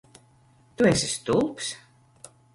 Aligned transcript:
Tu 0.75 0.87
esi 0.93 1.11
stulbs? 1.13 1.71